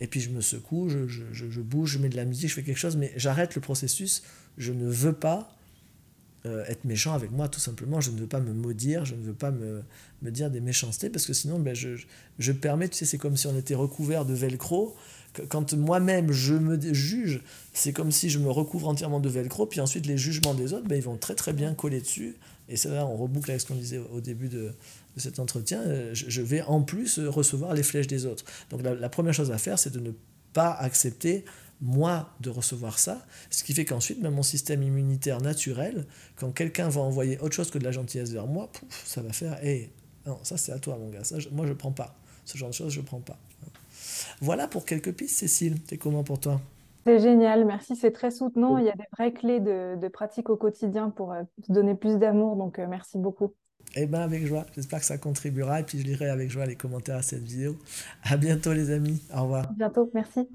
Et 0.00 0.06
puis 0.06 0.20
je 0.20 0.30
me 0.30 0.40
secoue, 0.40 0.88
je, 0.88 1.06
je, 1.06 1.24
je, 1.32 1.60
bouge, 1.60 1.90
je 1.90 1.98
mets 1.98 2.08
de 2.08 2.16
la 2.16 2.24
musique, 2.24 2.48
je 2.48 2.54
fais 2.54 2.62
quelque 2.62 2.78
chose, 2.78 2.96
mais 2.96 3.12
j'arrête 3.16 3.54
le 3.54 3.60
processus. 3.60 4.22
Je 4.56 4.72
ne 4.72 4.88
veux 4.88 5.12
pas 5.12 5.54
euh, 6.46 6.64
être 6.66 6.84
méchant 6.84 7.12
avec 7.14 7.30
moi, 7.30 7.48
tout 7.48 7.60
simplement. 7.60 8.00
Je 8.00 8.10
ne 8.10 8.18
veux 8.18 8.26
pas 8.26 8.40
me 8.40 8.52
maudire, 8.52 9.04
je 9.04 9.14
ne 9.14 9.22
veux 9.22 9.34
pas 9.34 9.50
me, 9.50 9.82
me 10.22 10.30
dire 10.30 10.50
des 10.50 10.60
méchancetés, 10.60 11.10
parce 11.10 11.26
que 11.26 11.32
sinon, 11.32 11.58
ben, 11.58 11.74
je, 11.74 11.90
je 12.38 12.52
permets, 12.52 12.88
tu 12.88 12.96
sais, 12.96 13.04
c'est 13.04 13.18
comme 13.18 13.36
si 13.36 13.46
on 13.46 13.56
était 13.56 13.74
recouvert 13.74 14.24
de 14.24 14.34
velcro 14.34 14.96
quand 15.48 15.72
moi-même 15.74 16.30
je 16.32 16.54
me 16.54 16.78
juge, 16.92 17.42
c'est 17.72 17.92
comme 17.92 18.10
si 18.10 18.28
je 18.30 18.38
me 18.38 18.50
recouvre 18.50 18.88
entièrement 18.88 19.20
de 19.20 19.28
velcro, 19.28 19.66
puis 19.66 19.80
ensuite 19.80 20.06
les 20.06 20.18
jugements 20.18 20.54
des 20.54 20.72
autres, 20.72 20.86
ben, 20.86 20.96
ils 20.96 21.02
vont 21.02 21.16
très 21.16 21.34
très 21.34 21.52
bien 21.52 21.74
coller 21.74 22.00
dessus. 22.00 22.36
Et 22.68 22.76
c'est 22.76 22.90
là, 22.90 23.06
on 23.06 23.16
reboucle 23.16 23.50
avec 23.50 23.60
ce 23.60 23.66
qu'on 23.66 23.74
disait 23.74 24.00
au 24.12 24.20
début 24.20 24.48
de, 24.48 24.72
cet 25.16 25.38
entretien, 25.38 25.80
euh, 25.82 26.10
je 26.14 26.42
vais 26.42 26.62
en 26.62 26.82
plus 26.82 27.18
recevoir 27.18 27.74
les 27.74 27.82
flèches 27.82 28.06
des 28.06 28.24
autres. 28.24 28.44
Donc 28.70 28.82
la, 28.82 29.08
première 29.08 29.34
chose 29.34 29.50
à 29.50 29.58
faire, 29.58 29.78
c'est 29.78 29.92
de 29.92 30.00
ne 30.00 30.12
pas 30.52 30.72
accepter 30.72 31.44
moi 31.82 32.30
de 32.40 32.48
recevoir 32.48 32.98
ça, 32.98 33.26
ce 33.50 33.64
qui 33.64 33.74
fait 33.74 33.84
qu'ensuite, 33.84 34.22
même 34.22 34.34
mon 34.34 34.42
système 34.42 34.82
immunitaire 34.82 35.40
naturel, 35.40 36.06
quand 36.36 36.52
quelqu'un 36.52 36.88
va 36.88 37.00
envoyer 37.00 37.38
autre 37.40 37.54
chose 37.54 37.70
que 37.70 37.78
de 37.78 37.84
la 37.84 37.92
gentillesse 37.92 38.30
vers 38.30 38.46
moi, 38.46 38.70
ça 39.04 39.20
va 39.20 39.32
faire, 39.32 39.62
hé, 39.64 39.90
non, 40.26 40.38
ça 40.42 40.56
c'est 40.56 40.72
à 40.72 40.78
toi 40.78 40.96
mon 40.96 41.10
gars, 41.10 41.24
ça, 41.24 41.36
moi 41.50 41.66
je 41.66 41.72
prends 41.72 41.92
pas, 41.92 42.14
ce 42.44 42.56
genre 42.56 42.70
de 42.70 42.74
choses 42.74 42.92
je 42.92 43.00
prends 43.00 43.20
pas. 43.20 43.38
Voilà 44.40 44.66
pour 44.66 44.84
quelques 44.84 45.12
pistes, 45.12 45.38
Cécile. 45.38 45.76
C'est 45.88 45.98
comment 45.98 46.24
pour 46.24 46.40
toi? 46.40 46.60
C'est 47.06 47.18
génial, 47.18 47.64
merci. 47.64 47.96
C'est 47.96 48.12
très 48.12 48.30
soutenant. 48.30 48.78
Il 48.78 48.86
y 48.86 48.88
a 48.88 48.94
des 48.94 49.04
vraies 49.16 49.32
clés 49.32 49.60
de, 49.60 50.08
pratique 50.08 50.50
au 50.50 50.56
quotidien 50.56 51.10
pour 51.10 51.32
euh, 51.32 51.42
donner 51.68 51.94
plus 51.94 52.18
d'amour. 52.18 52.56
Donc, 52.56 52.78
euh, 52.78 52.86
merci 52.88 53.18
beaucoup. 53.18 53.52
Eh 53.96 54.06
bien, 54.06 54.20
avec 54.20 54.46
joie. 54.46 54.66
J'espère 54.74 55.00
que 55.00 55.04
ça 55.04 55.18
contribuera. 55.18 55.80
Et 55.80 55.82
puis, 55.82 55.98
je 55.98 56.04
lirai 56.04 56.28
avec 56.28 56.50
joie 56.50 56.66
les 56.66 56.76
commentaires 56.76 57.16
à 57.16 57.22
cette 57.22 57.42
vidéo. 57.42 57.76
À 58.22 58.36
bientôt, 58.36 58.72
les 58.72 58.90
amis. 58.90 59.22
Au 59.34 59.42
revoir. 59.42 59.64
À 59.68 59.72
bientôt. 59.72 60.10
Merci. 60.14 60.48